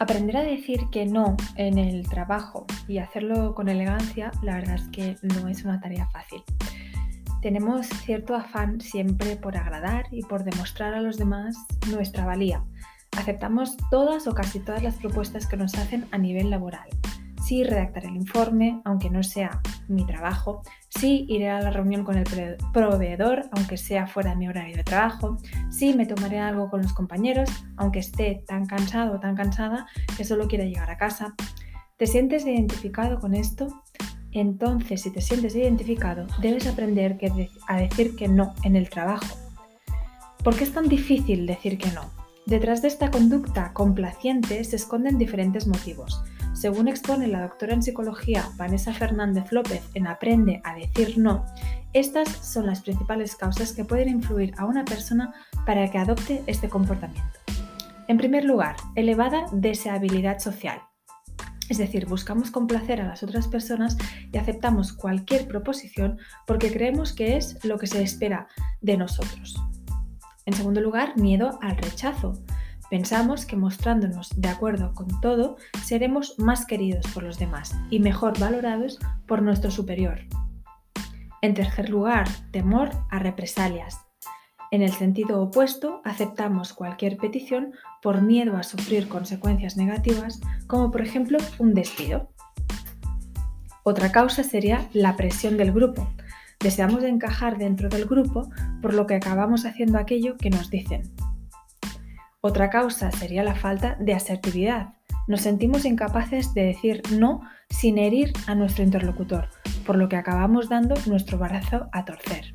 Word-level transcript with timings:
Aprender 0.00 0.38
a 0.38 0.42
decir 0.42 0.88
que 0.90 1.04
no 1.04 1.36
en 1.56 1.76
el 1.76 2.08
trabajo 2.08 2.64
y 2.88 2.96
hacerlo 2.96 3.54
con 3.54 3.68
elegancia, 3.68 4.30
la 4.42 4.54
verdad 4.54 4.76
es 4.76 4.88
que 4.88 5.16
no 5.20 5.46
es 5.46 5.62
una 5.62 5.78
tarea 5.78 6.08
fácil. 6.08 6.42
Tenemos 7.42 7.86
cierto 7.86 8.34
afán 8.34 8.80
siempre 8.80 9.36
por 9.36 9.58
agradar 9.58 10.06
y 10.10 10.22
por 10.22 10.42
demostrar 10.42 10.94
a 10.94 11.02
los 11.02 11.18
demás 11.18 11.54
nuestra 11.90 12.24
valía. 12.24 12.64
Aceptamos 13.18 13.76
todas 13.90 14.26
o 14.26 14.34
casi 14.34 14.58
todas 14.60 14.82
las 14.82 14.94
propuestas 14.94 15.46
que 15.46 15.58
nos 15.58 15.74
hacen 15.74 16.06
a 16.12 16.16
nivel 16.16 16.48
laboral. 16.48 16.88
Sí 17.44 17.62
redactar 17.62 18.06
el 18.06 18.16
informe, 18.16 18.80
aunque 18.86 19.10
no 19.10 19.22
sea 19.22 19.60
mi 19.90 20.06
trabajo. 20.06 20.62
Sí 20.88 21.26
iré 21.28 21.50
a 21.50 21.60
la 21.60 21.70
reunión 21.70 22.04
con 22.04 22.16
el 22.16 22.24
proveedor, 22.72 23.48
aunque 23.52 23.76
sea 23.76 24.06
fuera 24.06 24.30
de 24.30 24.36
mi 24.36 24.48
horario 24.48 24.76
de 24.76 24.84
trabajo. 24.84 25.36
Sí 25.70 25.94
me 25.94 26.06
tomaré 26.06 26.38
algo 26.38 26.70
con 26.70 26.82
los 26.82 26.92
compañeros, 26.92 27.50
aunque 27.76 27.98
esté 27.98 28.44
tan 28.46 28.66
cansado 28.66 29.16
o 29.16 29.20
tan 29.20 29.34
cansada 29.36 29.86
que 30.16 30.24
solo 30.24 30.48
quiera 30.48 30.64
llegar 30.64 30.90
a 30.90 30.96
casa. 30.96 31.34
¿Te 31.96 32.06
sientes 32.06 32.46
identificado 32.46 33.18
con 33.18 33.34
esto? 33.34 33.82
Entonces, 34.32 35.02
si 35.02 35.10
te 35.10 35.20
sientes 35.20 35.54
identificado, 35.56 36.26
debes 36.40 36.66
aprender 36.66 37.18
a 37.66 37.76
decir 37.76 38.14
que 38.16 38.28
no 38.28 38.54
en 38.62 38.76
el 38.76 38.88
trabajo. 38.88 39.36
¿Por 40.42 40.56
qué 40.56 40.64
es 40.64 40.72
tan 40.72 40.88
difícil 40.88 41.46
decir 41.46 41.76
que 41.76 41.90
no? 41.90 42.10
Detrás 42.46 42.80
de 42.80 42.88
esta 42.88 43.10
conducta 43.10 43.72
complaciente 43.74 44.64
se 44.64 44.76
esconden 44.76 45.18
diferentes 45.18 45.66
motivos. 45.66 46.22
Según 46.52 46.88
expone 46.88 47.26
la 47.28 47.42
doctora 47.42 47.74
en 47.74 47.82
psicología 47.82 48.48
Vanessa 48.56 48.92
Fernández 48.92 49.50
López 49.52 49.82
en 49.94 50.06
Aprende 50.06 50.60
a 50.64 50.74
decir 50.74 51.16
no, 51.16 51.46
estas 51.92 52.28
son 52.28 52.66
las 52.66 52.82
principales 52.82 53.34
causas 53.36 53.72
que 53.72 53.84
pueden 53.84 54.08
influir 54.08 54.52
a 54.58 54.66
una 54.66 54.84
persona 54.84 55.32
para 55.64 55.90
que 55.90 55.98
adopte 55.98 56.42
este 56.46 56.68
comportamiento. 56.68 57.38
En 58.08 58.16
primer 58.16 58.44
lugar, 58.44 58.76
elevada 58.96 59.46
deseabilidad 59.52 60.40
social. 60.40 60.82
Es 61.68 61.78
decir, 61.78 62.06
buscamos 62.06 62.50
complacer 62.50 63.00
a 63.00 63.06
las 63.06 63.22
otras 63.22 63.46
personas 63.46 63.96
y 64.32 64.36
aceptamos 64.36 64.92
cualquier 64.92 65.46
proposición 65.46 66.18
porque 66.44 66.72
creemos 66.72 67.12
que 67.12 67.36
es 67.36 67.64
lo 67.64 67.78
que 67.78 67.86
se 67.86 68.02
espera 68.02 68.48
de 68.80 68.96
nosotros. 68.96 69.56
En 70.46 70.54
segundo 70.54 70.80
lugar, 70.80 71.16
miedo 71.16 71.60
al 71.62 71.76
rechazo. 71.76 72.42
Pensamos 72.90 73.46
que 73.46 73.56
mostrándonos 73.56 74.30
de 74.40 74.48
acuerdo 74.48 74.92
con 74.94 75.20
todo, 75.20 75.56
seremos 75.84 76.36
más 76.38 76.66
queridos 76.66 77.06
por 77.14 77.22
los 77.22 77.38
demás 77.38 77.72
y 77.88 78.00
mejor 78.00 78.36
valorados 78.38 78.98
por 79.28 79.42
nuestro 79.42 79.70
superior. 79.70 80.22
En 81.40 81.54
tercer 81.54 81.88
lugar, 81.88 82.28
temor 82.50 82.90
a 83.08 83.20
represalias. 83.20 84.00
En 84.72 84.82
el 84.82 84.90
sentido 84.90 85.40
opuesto, 85.40 86.00
aceptamos 86.04 86.72
cualquier 86.72 87.16
petición 87.16 87.72
por 88.02 88.22
miedo 88.22 88.56
a 88.56 88.64
sufrir 88.64 89.08
consecuencias 89.08 89.76
negativas, 89.76 90.40
como 90.66 90.90
por 90.90 91.00
ejemplo 91.00 91.38
un 91.58 91.74
despido. 91.74 92.30
Otra 93.84 94.10
causa 94.10 94.42
sería 94.42 94.88
la 94.92 95.16
presión 95.16 95.56
del 95.56 95.72
grupo. 95.72 96.08
Deseamos 96.58 97.04
encajar 97.04 97.56
dentro 97.56 97.88
del 97.88 98.04
grupo, 98.04 98.50
por 98.82 98.94
lo 98.94 99.06
que 99.06 99.14
acabamos 99.14 99.64
haciendo 99.64 99.98
aquello 99.98 100.36
que 100.36 100.50
nos 100.50 100.70
dicen. 100.70 101.02
Otra 102.42 102.70
causa 102.70 103.10
sería 103.10 103.44
la 103.44 103.54
falta 103.54 103.96
de 104.00 104.14
asertividad. 104.14 104.94
Nos 105.28 105.42
sentimos 105.42 105.84
incapaces 105.84 106.54
de 106.54 106.64
decir 106.64 107.02
no 107.12 107.42
sin 107.68 107.98
herir 107.98 108.32
a 108.46 108.54
nuestro 108.54 108.82
interlocutor, 108.82 109.50
por 109.84 109.96
lo 109.96 110.08
que 110.08 110.16
acabamos 110.16 110.70
dando 110.70 110.94
nuestro 111.04 111.36
brazo 111.36 111.90
a 111.92 112.06
torcer. 112.06 112.54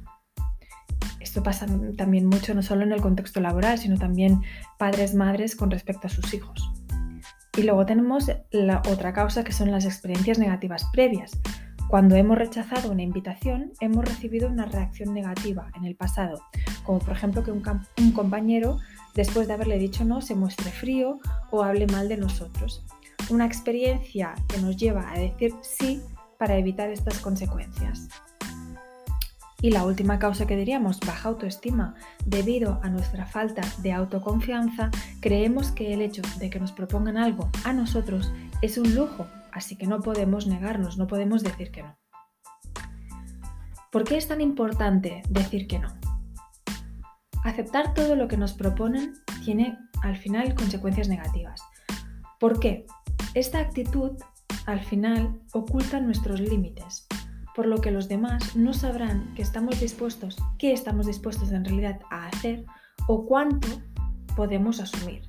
Esto 1.19 1.44
pasa 1.44 1.67
también 1.97 2.25
mucho 2.25 2.56
no 2.56 2.63
solo 2.63 2.81
en 2.81 2.94
el 2.94 3.02
contexto 3.02 3.39
laboral, 3.41 3.78
sino 3.78 3.97
también 3.97 4.41
padres, 4.80 5.13
madres 5.13 5.56
con 5.56 5.69
respecto 5.69 6.07
a 6.07 6.09
sus 6.09 6.34
hijos. 6.34 6.72
Y 7.56 7.62
luego 7.62 7.85
tenemos 7.85 8.31
la 8.50 8.81
otra 8.90 9.13
causa 9.13 9.44
que 9.44 9.51
son 9.51 9.69
las 9.69 9.85
experiencias 9.85 10.40
negativas 10.40 10.85
previas. 10.94 11.40
Cuando 11.88 12.16
hemos 12.16 12.38
rechazado 12.38 12.91
una 12.91 13.03
invitación, 13.03 13.72
hemos 13.79 14.03
recibido 14.03 14.50
una 14.50 14.66
reacción 14.66 15.13
negativa 15.13 15.69
en 15.75 15.85
el 15.85 15.96
pasado, 15.96 16.41
como 16.84 17.00
por 17.00 17.13
ejemplo 17.13 17.44
que 17.44 17.51
un, 17.51 18.12
compañero 18.12 18.79
después 19.13 19.47
de 19.47 19.53
haberle 19.53 19.78
dicho 19.78 20.03
no, 20.03 20.22
se 20.22 20.34
muestre 20.34 20.72
frío 20.72 21.19
o 21.51 21.63
hable 21.63 21.85
mal 21.88 22.09
de 22.09 22.18
nosotros. 22.18 22.84
Una 23.29 23.45
experiencia 23.45 24.34
que 24.47 24.59
nos 24.62 24.78
lleva 24.78 25.12
a 25.12 25.19
decir 25.19 25.53
sí 25.62 26.01
para 26.40 26.57
evitar 26.57 26.90
estas 26.90 27.19
consecuencias. 27.19 28.09
Y 29.62 29.72
la 29.72 29.85
última 29.85 30.19
causa 30.19 30.45
que 30.45 30.57
diríamos, 30.57 31.00
baja 31.00 31.29
autoestima. 31.29 31.95
Debido 32.25 32.79
a 32.84 32.90
nuestra 32.90 33.25
falta 33.25 33.62
de 33.81 33.94
autoconfianza, 33.94 34.91
creemos 35.22 35.72
que 35.72 35.94
el 35.94 36.01
hecho 36.01 36.24
de 36.40 36.50
que 36.50 36.59
nos 36.59 36.72
propongan 36.72 37.18
algo 37.18 37.50
a 37.63 37.74
nosotros 37.74 38.31
es 38.62 38.78
un 38.78 38.94
lujo, 38.94 39.28
así 39.56 39.78
que 39.78 39.88
no 39.88 40.02
podemos 40.02 40.48
negarnos, 40.48 40.98
no 40.98 41.08
podemos 41.08 41.42
decir 41.42 41.72
que 41.72 41.82
no. 41.82 41.98
¿Por 43.90 44.04
qué 44.04 44.18
es 44.18 44.28
tan 44.28 44.42
importante 44.42 45.24
decir 45.30 45.68
que 45.68 45.80
no? 45.80 45.88
Aceptar 47.46 47.94
todo 47.94 48.18
lo 48.18 48.28
que 48.28 48.36
nos 48.36 48.54
proponen 48.54 49.14
tiene 49.46 49.80
al 50.04 50.18
final 50.18 50.54
consecuencias 50.56 51.08
negativas. 51.08 51.62
¿Por 52.38 52.60
qué? 52.60 52.86
Esta 53.34 53.60
actitud 53.60 54.18
al 54.66 54.82
final 54.82 55.40
oculta 55.54 56.02
nuestros 56.02 56.42
límites, 56.42 57.08
por 57.56 57.66
lo 57.66 57.80
que 57.80 57.92
los 57.92 58.10
demás 58.10 58.58
no 58.58 58.74
sabrán 58.74 59.34
que 59.36 59.42
estamos 59.42 59.80
dispuestos, 59.80 60.36
qué 60.58 60.74
estamos 60.74 61.06
dispuestos 61.06 61.54
en 61.54 61.64
realidad 61.64 62.02
a 62.12 62.28
hacer 62.28 62.66
o 63.08 63.26
cuánto 63.26 63.70
podemos 64.36 64.82
asumir. 64.82 65.22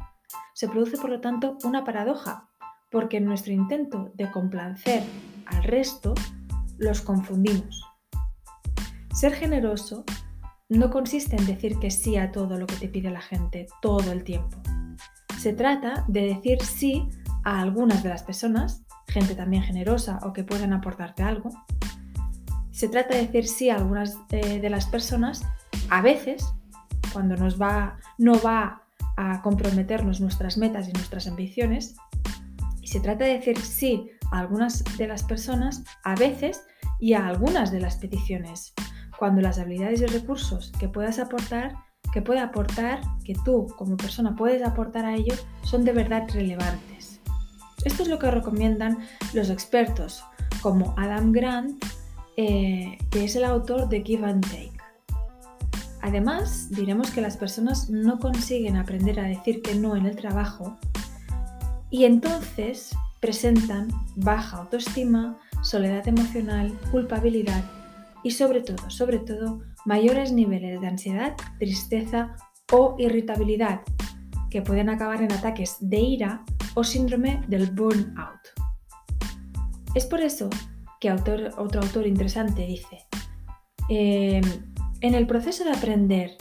Se 0.55 0.69
produce 0.69 0.97
por 0.97 1.11
lo 1.11 1.21
tanto 1.21 1.59
una 1.63 1.85
paradoja, 1.85 2.46
porque 2.91 3.19
en 3.19 3.25
nuestro 3.25 3.53
intento 3.53 4.11
de 4.15 4.31
complacer 4.31 5.03
al 5.47 5.63
resto 5.65 6.15
los 6.79 7.01
confundimos. 7.01 7.83
Ser 9.15 9.33
generoso 9.33 10.05
no 10.69 10.91
consiste 10.91 11.37
en 11.37 11.47
decir 11.47 11.79
que 11.79 11.91
sí 11.91 12.17
a 12.17 12.33
todo 12.33 12.59
lo 12.59 12.67
que 12.67 12.77
te 12.77 12.89
pide 12.89 13.11
la 13.11 13.21
gente 13.21 13.67
todo 13.81 14.13
el 14.13 14.25
tiempo. 14.25 14.61
Se 15.39 15.53
trata 15.53 16.05
de 16.09 16.23
decir 16.23 16.63
sí 16.63 17.09
a 17.45 17.61
algunas 17.61 18.03
de 18.03 18.09
las 18.09 18.25
personas, 18.25 18.83
gente 19.07 19.35
también 19.35 19.63
generosa 19.63 20.19
o 20.23 20.33
que 20.33 20.45
puedan 20.45 20.73
aportarte 20.73 21.23
algo. 21.23 21.51
Se 22.73 22.89
trata 22.89 23.15
de 23.15 23.23
decir 23.23 23.47
sí 23.47 23.71
a 23.71 23.77
algunas 23.77 24.19
eh, 24.31 24.61
de 24.61 24.71
las 24.71 24.87
personas, 24.87 25.47
a 25.89 26.03
veces, 26.03 26.45
cuando 27.13 27.37
nos 27.37 27.61
va, 27.61 27.99
no 28.19 28.41
va 28.43 28.83
a 29.17 29.41
comprometernos 29.41 30.21
nuestras 30.21 30.59
metas 30.59 30.89
y 30.89 30.93
nuestras 30.93 31.27
ambiciones. 31.27 31.97
Y 32.87 32.89
se 32.89 33.01
trata 33.01 33.25
de 33.25 33.39
decir 33.39 33.59
sí 33.61 34.13
a 34.31 34.39
algunas 34.39 34.85
de 34.97 35.09
las 35.09 35.25
personas, 35.25 35.83
a 36.05 36.15
veces, 36.15 36.63
y 37.01 37.15
a 37.15 37.27
algunas 37.27 37.73
de 37.73 37.81
las 37.81 37.97
peticiones 37.97 38.75
cuando 39.19 39.41
las 39.41 39.59
habilidades 39.59 40.03
y 40.03 40.07
recursos 40.07 40.71
que 40.79 40.89
puedas 40.89 41.19
aportar, 41.19 41.75
que 42.13 42.23
puede 42.23 42.39
aportar, 42.39 43.01
que 43.25 43.35
tú 43.45 43.67
como 43.77 43.97
persona 43.97 44.37
puedes 44.37 44.63
aportar 44.63 45.05
a 45.05 45.17
ello, 45.17 45.35
son 45.65 45.85
de 45.85 45.95
verdad 45.95 46.29
relevantes. 46.33 47.21
Esto 47.85 48.05
es 48.05 48.09
lo 48.09 48.21
que 48.21 48.31
recomiendan 48.31 48.99
los 49.35 49.51
expertos, 49.51 50.23
como 50.63 50.95
Adam 50.97 51.33
Grant, 51.33 51.85
eh, 52.37 52.99
que 53.11 53.25
es 53.25 53.35
el 53.35 53.47
autor 53.47 53.89
de 53.89 54.05
Give 54.05 54.25
and 54.25 54.47
Take. 54.47 54.77
Además, 56.03 56.71
diremos 56.71 57.11
que 57.11 57.21
las 57.21 57.37
personas 57.37 57.91
no 57.91 58.21
consiguen 58.21 58.77
aprender 58.77 59.19
a 59.19 59.25
decir 59.25 59.61
que 59.61 59.75
no 59.75 59.97
en 59.97 60.07
el 60.07 60.15
trabajo 60.15 60.79
y 61.91 62.05
entonces 62.05 62.95
presentan 63.21 63.89
baja 64.17 64.59
autoestima, 64.59 65.39
soledad 65.63 66.07
emocional, 66.07 66.77
culpabilidad 66.91 67.65
y 68.23 68.33
sobre 68.33 68.60
todo, 68.60 68.91
sobre 68.91 69.19
todo, 69.19 69.63
mayores 69.84 70.33
niveles 70.33 70.81
de 70.81 70.87
ansiedad, 70.87 71.34
tristeza 71.59 72.37
o 72.72 72.97
irritabilidad 72.99 73.83
que 74.51 74.63
pueden 74.63 74.89
acabar 74.89 75.22
en 75.22 75.33
ataques 75.33 75.77
de 75.81 75.99
ira 75.99 76.45
o 76.75 76.84
síndrome 76.84 77.43
del 77.49 77.71
burnout. 77.71 78.41
Es 79.95 80.07
por 80.07 80.21
eso 80.21 80.51
que 81.01 81.13
otro 81.13 81.51
autor 81.57 82.07
interesante 82.07 82.66
dice, 82.66 83.07
em, 83.89 84.43
en 85.01 85.15
el 85.15 85.27
proceso 85.27 85.65
de 85.65 85.71
aprender 85.71 86.37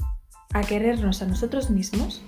a 0.54 0.62
querernos 0.62 1.22
a 1.22 1.26
nosotros 1.26 1.70
mismos, 1.70 2.22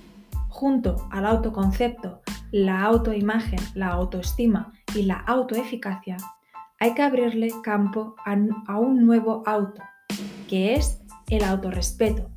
junto 0.48 1.08
al 1.10 1.26
autoconcepto, 1.26 2.22
la 2.50 2.82
autoimagen, 2.82 3.60
la 3.74 3.88
autoestima 3.88 4.72
y 4.94 5.02
la 5.02 5.16
autoeficacia, 5.16 6.16
hay 6.80 6.94
que 6.94 7.02
abrirle 7.02 7.50
campo 7.62 8.14
a, 8.24 8.78
un 8.78 9.04
nuevo 9.04 9.42
auto, 9.46 9.82
que 10.48 10.74
es 10.74 11.02
el 11.28 11.44
autorrespeto, 11.44 12.30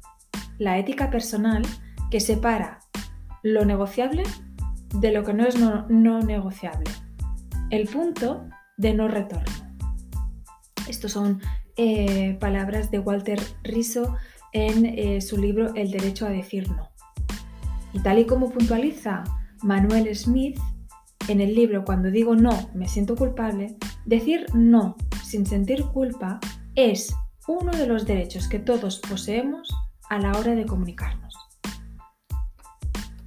la 0.57 0.77
ética 0.77 1.09
personal 1.09 1.63
que 2.09 2.19
separa 2.19 2.79
lo 3.43 3.65
negociable 3.65 4.23
de 4.95 5.11
lo 5.11 5.23
que 5.23 5.33
no 5.33 5.45
es 5.45 5.57
no, 5.59 6.21
negociable, 6.21 6.89
el 7.69 7.87
punto 7.87 8.45
de 8.77 8.93
no 8.93 9.07
retorno. 9.07 9.75
Estos 10.87 11.11
son 11.11 11.39
eh, 11.77 12.37
palabras 12.39 12.91
de 12.91 12.99
Walter 12.99 13.39
Riso 13.63 14.15
en 14.51 14.85
eh, 14.85 15.21
su 15.21 15.37
libro 15.37 15.73
El 15.75 15.91
derecho 15.91 16.25
a 16.25 16.29
decir 16.29 16.69
no. 16.69 16.89
Y 17.93 17.99
tal 17.99 18.19
y 18.19 18.25
como 18.25 18.49
puntualiza 18.49 19.23
Manuel 19.63 20.15
Smith, 20.15 20.59
en 21.27 21.39
el 21.39 21.53
libro 21.53 21.85
Cuando 21.85 22.09
digo 22.09 22.35
no, 22.35 22.69
me 22.73 22.87
siento 22.87 23.15
culpable, 23.15 23.77
decir 24.05 24.45
no 24.53 24.95
sin 25.23 25.45
sentir 25.45 25.85
culpa 25.85 26.39
es 26.75 27.15
uno 27.47 27.71
de 27.71 27.87
los 27.87 28.05
derechos 28.05 28.47
que 28.47 28.59
todos 28.59 28.99
poseemos 28.99 29.69
a 30.09 30.19
la 30.19 30.31
hora 30.37 30.55
de 30.55 30.65
comunicarnos. 30.65 31.35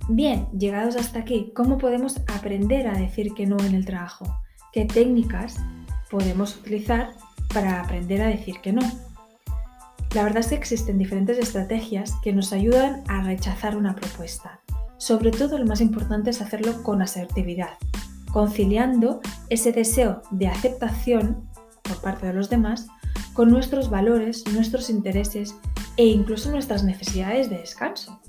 Bien, 0.08 0.48
llegados 0.58 0.96
hasta 0.96 1.20
aquí, 1.20 1.52
¿cómo 1.54 1.78
podemos 1.78 2.20
aprender 2.26 2.88
a 2.88 2.98
decir 2.98 3.32
que 3.32 3.46
no 3.46 3.58
en 3.60 3.74
el 3.74 3.86
trabajo? 3.86 4.26
¿Qué 4.72 4.84
técnicas 4.84 5.56
podemos 6.10 6.56
utilizar 6.56 7.12
para 7.54 7.80
aprender 7.80 8.20
a 8.20 8.28
decir 8.28 8.56
que 8.60 8.72
no? 8.72 8.82
La 10.14 10.24
verdad 10.24 10.40
es 10.40 10.48
que 10.48 10.56
existen 10.56 10.98
diferentes 10.98 11.38
estrategias 11.38 12.12
que 12.22 12.32
nos 12.32 12.52
ayudan 12.52 13.02
a 13.08 13.22
rechazar 13.22 13.76
una 13.76 13.94
propuesta. 13.96 14.60
Sobre 14.98 15.30
todo 15.30 15.58
lo 15.58 15.66
más 15.66 15.80
importante 15.80 16.30
es 16.30 16.40
hacerlo 16.40 16.82
con 16.82 17.02
asertividad, 17.02 17.78
conciliando 18.32 19.20
ese 19.50 19.72
deseo 19.72 20.22
de 20.30 20.48
aceptación 20.48 21.48
por 21.82 22.00
parte 22.00 22.26
de 22.26 22.34
los 22.34 22.50
demás 22.50 22.86
con 23.32 23.50
nuestros 23.50 23.90
valores, 23.90 24.44
nuestros 24.52 24.90
intereses 24.90 25.54
e 25.96 26.06
incluso 26.06 26.50
nuestras 26.50 26.84
necesidades 26.84 27.50
de 27.50 27.58
descanso. 27.58 28.20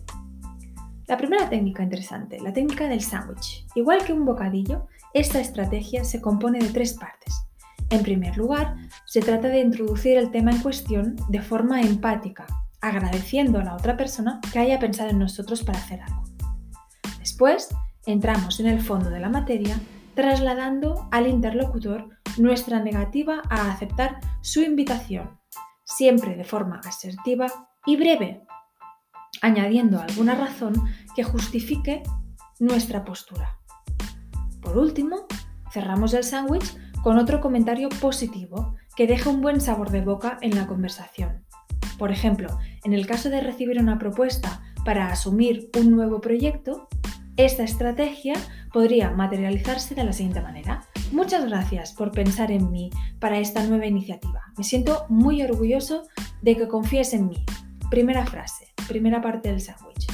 La 1.07 1.17
primera 1.17 1.47
técnica 1.49 1.83
interesante, 1.83 2.39
la 2.39 2.51
técnica 2.51 2.87
del 2.87 3.01
sándwich. 3.01 3.65
Igual 3.75 4.03
que 4.03 4.13
un 4.13 4.25
bocadillo, 4.25 4.87
esta 5.13 5.39
estrategia 5.39 6.03
se 6.03 6.19
compone 6.19 6.59
de 6.59 6.69
tres 6.69 6.93
partes. 6.93 7.45
En 7.91 8.01
primer 8.01 8.35
lugar, 8.37 8.75
se 9.05 9.21
trata 9.21 9.47
de 9.49 9.59
introducir 9.59 10.17
el 10.17 10.31
tema 10.31 10.51
en 10.51 10.61
cuestión 10.61 11.15
de 11.29 11.41
forma 11.41 11.81
empática, 11.81 12.47
agradeciendo 12.81 13.59
a 13.59 13.63
la 13.63 13.75
otra 13.75 13.95
persona 13.95 14.41
que 14.51 14.59
haya 14.59 14.79
pensado 14.79 15.11
en 15.11 15.19
nosotros 15.19 15.63
para 15.63 15.77
hacer 15.77 16.01
algo. 16.01 16.34
Después, 17.35 17.67
entramos 18.05 18.61
en 18.61 18.67
el 18.67 18.79
fondo 18.79 19.09
de 19.09 19.19
la 19.19 19.27
materia, 19.27 19.77
trasladando 20.13 21.09
al 21.11 21.27
interlocutor 21.27 22.07
nuestra 22.37 22.79
negativa 22.79 23.41
a 23.49 23.73
aceptar 23.73 24.21
su 24.39 24.61
invitación, 24.61 25.37
siempre 25.83 26.37
de 26.37 26.45
forma 26.45 26.79
asertiva 26.85 27.47
y 27.85 27.97
breve, 27.97 28.41
añadiendo 29.41 29.99
alguna 29.99 30.35
razón 30.35 30.75
que 31.13 31.25
justifique 31.25 32.03
nuestra 32.59 33.03
postura. 33.03 33.59
Por 34.61 34.77
último, 34.77 35.27
cerramos 35.73 36.13
el 36.13 36.23
sándwich 36.23 36.77
con 37.03 37.17
otro 37.17 37.41
comentario 37.41 37.89
positivo 37.89 38.77
que 38.95 39.07
deja 39.07 39.29
un 39.29 39.41
buen 39.41 39.59
sabor 39.59 39.89
de 39.89 39.99
boca 39.99 40.37
en 40.39 40.55
la 40.55 40.67
conversación. 40.67 41.45
Por 41.97 42.13
ejemplo, 42.13 42.57
en 42.85 42.93
el 42.93 43.05
caso 43.05 43.29
de 43.29 43.41
recibir 43.41 43.77
una 43.81 43.99
propuesta 43.99 44.61
para 44.85 45.11
asumir 45.11 45.69
un 45.77 45.91
nuevo 45.91 46.21
proyecto, 46.21 46.87
esta 47.37 47.63
estrategia 47.63 48.35
podría 48.71 49.11
materializarse 49.11 49.93
de 49.93 50.05
la 50.05 50.13
siguiente 50.13 50.41
manera. 50.41 50.85
Muchas 51.11 51.45
gracias 51.45 51.91
por 51.93 52.11
pensar 52.11 52.49
en 52.49 52.71
mí 52.71 52.91
para 53.19 53.39
esta 53.39 53.65
nueva 53.65 53.85
iniciativa. 53.85 54.41
Me 54.57 54.63
siento 54.63 55.05
muy 55.09 55.41
orgulloso 55.41 56.03
de 56.41 56.55
que 56.55 56.67
confíes 56.67 57.13
en 57.13 57.27
mí. 57.27 57.43
Primera 57.89 58.25
frase, 58.25 58.67
primera 58.87 59.21
parte 59.21 59.49
del 59.49 59.59
sándwich. 59.59 60.07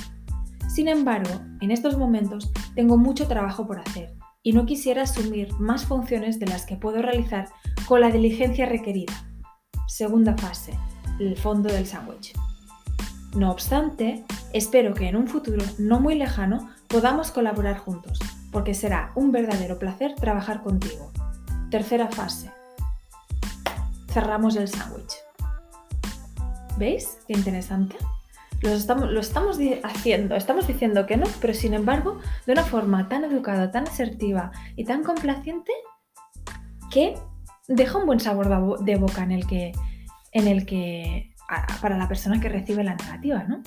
Sin 0.67 0.87
embargo, 0.87 1.41
en 1.61 1.69
estos 1.69 1.97
momentos 1.97 2.51
tengo 2.75 2.97
mucho 2.97 3.27
trabajo 3.27 3.67
por 3.67 3.79
hacer 3.79 4.15
y 4.41 4.53
no 4.53 4.65
quisiera 4.65 5.03
asumir 5.03 5.53
más 5.59 5.85
funciones 5.85 6.39
de 6.39 6.47
las 6.47 6.65
que 6.65 6.75
puedo 6.75 7.01
realizar 7.03 7.49
con 7.87 8.01
la 8.01 8.09
diligencia 8.09 8.65
requerida. 8.65 9.13
Segunda 9.87 10.35
fase, 10.35 10.73
el 11.19 11.37
fondo 11.37 11.71
del 11.71 11.85
sándwich. 11.85 12.33
No 13.35 13.51
obstante, 13.51 14.23
espero 14.53 14.93
que 14.93 15.07
en 15.07 15.15
un 15.15 15.27
futuro 15.27 15.63
no 15.77 15.99
muy 15.99 16.15
lejano 16.15 16.69
podamos 16.91 17.31
colaborar 17.31 17.77
juntos, 17.77 18.19
porque 18.51 18.73
será 18.73 19.11
un 19.15 19.31
verdadero 19.31 19.79
placer 19.79 20.13
trabajar 20.15 20.61
contigo. 20.61 21.09
Tercera 21.69 22.09
fase. 22.09 22.51
Cerramos 24.11 24.57
el 24.57 24.67
sándwich. 24.67 25.13
¿Veis 26.77 27.17
qué 27.27 27.33
interesante? 27.33 27.95
Lo 28.61 28.71
estamos, 28.71 29.09
lo 29.09 29.21
estamos 29.21 29.57
haciendo, 29.83 30.35
estamos 30.35 30.67
diciendo 30.67 31.05
que 31.05 31.15
no, 31.15 31.25
pero 31.39 31.53
sin 31.53 31.73
embargo, 31.73 32.19
de 32.45 32.51
una 32.51 32.63
forma 32.63 33.07
tan 33.07 33.23
educada, 33.23 33.71
tan 33.71 33.87
asertiva 33.87 34.51
y 34.75 34.83
tan 34.83 35.03
complaciente 35.03 35.71
que 36.91 37.15
deja 37.69 37.99
un 37.99 38.05
buen 38.05 38.19
sabor 38.19 38.79
de 38.83 38.97
boca 38.97 39.23
en 39.23 39.31
el 39.31 39.47
que, 39.47 39.71
en 40.33 40.47
el 40.47 40.65
que 40.65 41.33
para 41.81 41.97
la 41.97 42.09
persona 42.09 42.41
que 42.41 42.49
recibe 42.49 42.83
la 42.83 42.95
negativa, 42.95 43.43
¿no? 43.45 43.63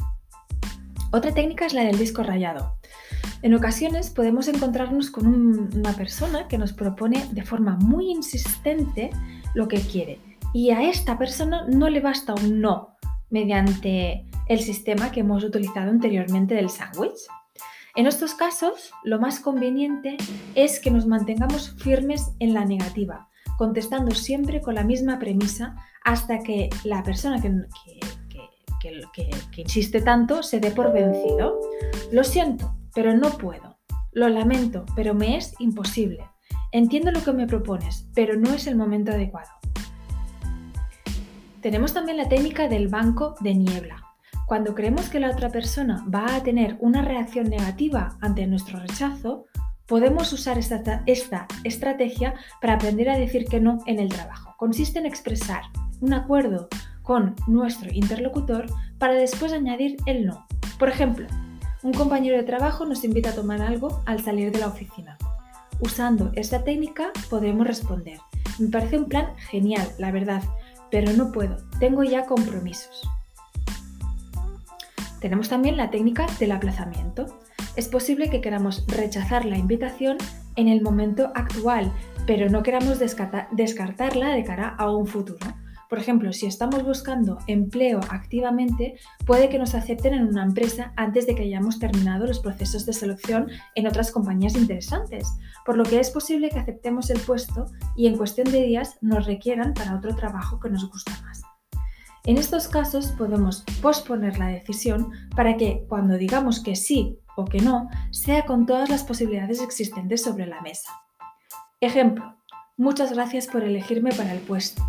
Otra 1.10 1.32
técnica 1.32 1.64
es 1.64 1.72
la 1.72 1.84
del 1.84 1.96
disco 1.98 2.22
rayado. 2.22 2.76
En 3.44 3.52
ocasiones 3.52 4.08
podemos 4.08 4.48
encontrarnos 4.48 5.10
con 5.10 5.26
una 5.76 5.92
persona 5.92 6.48
que 6.48 6.56
nos 6.56 6.72
propone 6.72 7.26
de 7.30 7.42
forma 7.42 7.76
muy 7.76 8.10
insistente 8.10 9.10
lo 9.52 9.68
que 9.68 9.82
quiere 9.82 10.18
y 10.54 10.70
a 10.70 10.88
esta 10.88 11.18
persona 11.18 11.66
no 11.68 11.90
le 11.90 12.00
basta 12.00 12.32
un 12.32 12.62
no 12.62 12.96
mediante 13.28 14.24
el 14.48 14.60
sistema 14.60 15.12
que 15.12 15.20
hemos 15.20 15.44
utilizado 15.44 15.90
anteriormente 15.90 16.54
del 16.54 16.70
sándwich. 16.70 17.18
En 17.94 18.06
estos 18.06 18.32
casos, 18.32 18.92
lo 19.04 19.20
más 19.20 19.40
conveniente 19.40 20.16
es 20.54 20.80
que 20.80 20.90
nos 20.90 21.06
mantengamos 21.06 21.76
firmes 21.76 22.30
en 22.38 22.54
la 22.54 22.64
negativa, 22.64 23.28
contestando 23.58 24.14
siempre 24.14 24.62
con 24.62 24.74
la 24.74 24.84
misma 24.84 25.18
premisa 25.18 25.76
hasta 26.02 26.38
que 26.38 26.70
la 26.82 27.02
persona 27.02 27.42
que, 27.42 27.50
que, 28.80 29.60
insiste 29.60 30.00
tanto 30.00 30.42
se 30.42 30.60
dé 30.60 30.70
por 30.70 30.94
vencido. 30.94 31.60
Lo 32.10 32.24
siento, 32.24 32.74
pero 32.94 33.16
no 33.16 33.30
puedo. 33.38 33.78
Lo 34.12 34.28
lamento, 34.28 34.86
pero 34.94 35.14
me 35.14 35.36
es 35.36 35.54
imposible. 35.58 36.24
Entiendo 36.72 37.10
lo 37.10 37.22
que 37.22 37.32
me 37.32 37.46
propones, 37.46 38.08
pero 38.14 38.36
no 38.36 38.52
es 38.52 38.66
el 38.66 38.76
momento 38.76 39.12
adecuado. 39.12 39.50
Tenemos 41.60 41.94
también 41.94 42.18
la 42.18 42.28
técnica 42.28 42.68
del 42.68 42.88
banco 42.88 43.36
de 43.40 43.54
niebla. 43.54 44.02
Cuando 44.46 44.74
creemos 44.74 45.08
que 45.08 45.20
la 45.20 45.30
otra 45.30 45.48
persona 45.48 46.04
va 46.14 46.36
a 46.36 46.42
tener 46.42 46.76
una 46.80 47.02
reacción 47.02 47.48
negativa 47.48 48.18
ante 48.20 48.46
nuestro 48.46 48.78
rechazo, 48.78 49.46
podemos 49.86 50.32
usar 50.32 50.58
esta, 50.58 51.02
esta, 51.06 51.46
estrategia 51.64 52.34
para 52.60 52.74
aprender 52.74 53.08
a 53.08 53.18
decir 53.18 53.46
que 53.46 53.60
no 53.60 53.78
en 53.86 53.98
el 53.98 54.10
trabajo. 54.10 54.54
Consiste 54.58 54.98
en 54.98 55.06
expresar 55.06 55.62
un 56.00 56.12
acuerdo 56.12 56.68
con 57.02 57.34
nuestro 57.46 57.90
interlocutor 57.92 58.66
para 58.98 59.14
después 59.14 59.52
añadir 59.52 59.96
el 60.06 60.26
no. 60.26 60.46
Por 60.78 60.88
ejemplo, 60.88 61.26
un 61.84 61.92
compañero 61.92 62.38
de 62.38 62.44
trabajo 62.44 62.86
nos 62.86 63.04
invita 63.04 63.30
a 63.30 63.34
tomar 63.34 63.60
algo 63.60 64.02
al 64.06 64.24
salir 64.24 64.50
de 64.50 64.58
la 64.58 64.68
oficina. 64.68 65.18
Usando 65.80 66.32
esta 66.34 66.64
técnica 66.64 67.12
podemos 67.28 67.66
responder, 67.66 68.18
me 68.58 68.68
parece 68.68 68.98
un 68.98 69.04
plan 69.04 69.36
genial, 69.50 69.86
la 69.98 70.10
verdad, 70.10 70.42
pero 70.90 71.12
no 71.12 71.30
puedo, 71.30 71.58
tengo 71.78 72.02
ya 72.02 72.24
compromisos. 72.24 73.02
Tenemos 75.20 75.50
también 75.50 75.76
la 75.76 75.90
técnica 75.90 76.26
del 76.38 76.52
aplazamiento. 76.52 77.26
Es 77.76 77.88
posible 77.88 78.30
que 78.30 78.40
queramos 78.40 78.86
rechazar 78.86 79.44
la 79.44 79.58
invitación 79.58 80.16
en 80.56 80.68
el 80.68 80.80
momento 80.80 81.32
actual, 81.34 81.92
pero 82.26 82.48
no 82.48 82.62
queramos 82.62 82.98
descartarla 82.98 84.30
de 84.30 84.44
cara 84.44 84.74
a 84.78 84.90
un 84.90 85.06
futuro. 85.06 85.53
Por 85.88 85.98
ejemplo, 85.98 86.32
si 86.32 86.46
estamos 86.46 86.82
buscando 86.82 87.38
empleo 87.46 88.00
activamente, 88.10 88.96
puede 89.26 89.48
que 89.48 89.58
nos 89.58 89.74
acepten 89.74 90.14
en 90.14 90.26
una 90.26 90.42
empresa 90.42 90.92
antes 90.96 91.26
de 91.26 91.34
que 91.34 91.42
hayamos 91.42 91.78
terminado 91.78 92.26
los 92.26 92.40
procesos 92.40 92.86
de 92.86 92.92
selección 92.92 93.48
en 93.74 93.86
otras 93.86 94.10
compañías 94.10 94.56
interesantes, 94.56 95.28
por 95.64 95.76
lo 95.76 95.84
que 95.84 96.00
es 96.00 96.10
posible 96.10 96.50
que 96.50 96.58
aceptemos 96.58 97.10
el 97.10 97.20
puesto 97.20 97.66
y 97.96 98.06
en 98.06 98.16
cuestión 98.16 98.50
de 98.50 98.62
días 98.62 98.98
nos 99.00 99.26
requieran 99.26 99.74
para 99.74 99.94
otro 99.94 100.14
trabajo 100.14 100.58
que 100.58 100.70
nos 100.70 100.88
gusta 100.90 101.12
más. 101.22 101.42
En 102.26 102.38
estos 102.38 102.68
casos 102.68 103.08
podemos 103.08 103.64
posponer 103.82 104.38
la 104.38 104.48
decisión 104.48 105.12
para 105.36 105.58
que 105.58 105.84
cuando 105.88 106.16
digamos 106.16 106.62
que 106.62 106.74
sí 106.74 107.18
o 107.36 107.44
que 107.44 107.58
no, 107.58 107.90
sea 108.10 108.46
con 108.46 108.64
todas 108.64 108.88
las 108.88 109.04
posibilidades 109.04 109.60
existentes 109.60 110.22
sobre 110.22 110.46
la 110.46 110.62
mesa. 110.62 110.90
Ejemplo, 111.80 112.36
muchas 112.76 113.12
gracias 113.12 113.46
por 113.46 113.62
elegirme 113.62 114.10
para 114.12 114.32
el 114.32 114.40
puesto. 114.40 114.82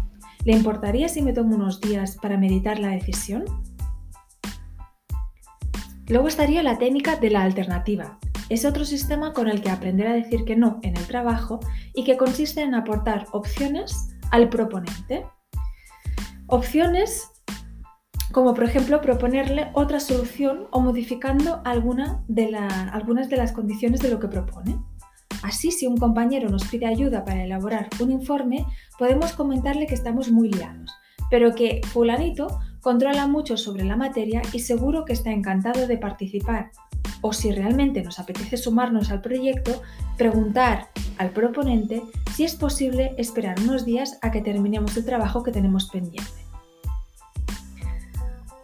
¿Le 0.46 0.54
importaría 0.54 1.10
si 1.10 1.24
me 1.24 1.34
tomo 1.34 1.56
unos 1.56 1.82
días 1.82 2.18
para 2.22 2.38
meditar 2.38 2.78
la 2.78 2.90
decisión? 2.90 3.46
Luego 6.08 6.28
estaría 6.28 6.62
la 6.62 6.78
técnica 6.78 7.16
de 7.16 7.32
la 7.32 7.42
alternativa. 7.42 8.20
Es 8.50 8.64
otro 8.64 8.86
sistema 8.86 9.34
con 9.34 9.48
el 9.48 9.64
que 9.64 9.72
aprender 9.72 10.06
a 10.06 10.14
decir 10.14 10.46
que 10.46 10.56
no 10.56 10.80
en 10.84 10.96
el 10.96 11.08
trabajo 11.08 11.60
y 11.96 12.04
que 12.04 12.16
consiste 12.16 12.62
en 12.62 12.76
aportar 12.76 13.26
opciones 13.32 14.16
al 14.30 14.50
proponente. 14.50 15.26
Opciones 16.46 17.32
como 18.32 18.54
por 18.54 18.66
ejemplo 18.66 19.02
proponerle 19.02 19.72
otra 19.74 20.00
solución 20.00 20.68
o 20.70 20.80
modificando 20.80 21.62
alguna 21.66 22.24
de 22.28 22.56
algunas 22.56 23.30
de 23.30 23.38
las 23.38 23.52
condiciones 23.52 24.00
de 24.02 24.10
lo 24.10 24.20
que 24.20 24.28
propone. 24.28 24.78
Así, 25.46 25.70
si 25.70 25.86
un 25.86 25.98
compañero 25.98 26.50
nos 26.50 26.66
pide 26.66 26.88
ayuda 26.88 27.24
para 27.24 27.44
elaborar 27.44 27.88
un 28.00 28.10
informe, 28.10 28.66
podemos 28.98 29.34
comentarle 29.34 29.86
que 29.86 29.94
estamos 29.94 30.32
muy 30.32 30.50
liados, 30.50 30.92
pero 31.30 31.54
que 31.54 31.82
fulanito 31.94 32.60
controla 32.82 33.28
mucho 33.28 33.56
sobre 33.56 33.84
la 33.84 33.96
materia 33.96 34.42
y 34.54 34.62
seguro 34.62 35.06
que 35.06 35.14
está 35.14 35.30
encantado 35.30 35.86
de 35.86 36.00
participar 36.00 36.72
o 37.22 37.32
si 37.32 37.52
realmente 37.52 38.02
nos 38.02 38.18
apetece 38.18 38.58
sumarnos 38.58 39.12
al 39.12 39.22
proyecto, 39.22 39.84
preguntar 40.18 40.88
al 41.20 41.30
proponente 41.30 42.02
si 42.34 42.44
es 42.44 42.56
posible 42.56 43.14
esperar 43.20 43.60
unos 43.60 43.86
días 43.86 44.18
a 44.24 44.32
que 44.32 44.42
terminemos 44.42 44.98
el 44.98 45.06
trabajo 45.06 45.44
que 45.44 45.52
tenemos 45.52 45.92
pendiente. 45.92 46.42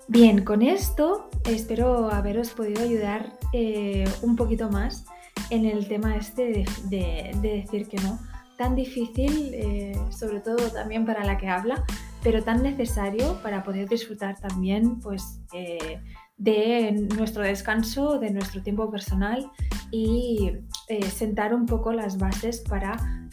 Bien, 0.07 0.43
con 0.43 0.63
esto 0.63 1.29
espero 1.45 2.11
haberos 2.11 2.49
podido 2.49 2.81
ayudar 2.81 3.37
eh, 3.53 4.09
un 4.23 4.35
poquito 4.35 4.69
más 4.71 5.05
en 5.51 5.65
el 5.65 5.87
tema 5.87 6.15
este 6.15 6.65
de, 6.85 7.31
decir 7.41 7.87
que 7.87 7.97
no, 7.97 8.17
tan 8.57 8.75
difícil, 8.75 9.51
eh, 9.53 9.93
sobre 10.09 10.39
todo 10.39 10.69
también 10.71 11.05
para 11.05 11.23
la 11.23 11.37
que 11.37 11.47
habla, 11.47 11.83
pero 12.23 12.43
tan 12.43 12.63
necesario 12.63 13.39
para 13.43 13.63
poder 13.63 13.87
disfrutar 13.87 14.39
también 14.39 14.99
pues, 14.99 15.39
eh, 15.53 16.01
de 16.37 17.07
nuestro 17.15 17.43
descanso, 17.43 18.17
de 18.17 18.31
nuestro 18.31 18.63
tiempo 18.63 18.89
personal 18.89 19.51
y 19.91 20.51
sentar 21.09 21.53
un 21.53 21.65
poco 21.65 21.93
las 21.93 22.17
bases 22.17 22.61
para 22.61 23.29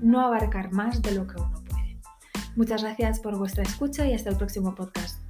no 0.00 0.20
abarcar 0.20 0.72
más 0.72 1.00
de 1.00 1.12
lo 1.12 1.26
que 1.26 1.40
uno 1.40 1.62
puede. 1.64 1.98
Muchas 2.56 2.82
gracias 2.82 3.20
por 3.20 3.38
vuestra 3.38 3.62
escucha 3.62 4.06
y 4.06 4.12
hasta 4.12 4.30
el 4.30 4.36
próximo 4.36 4.74
podcast. 4.74 5.21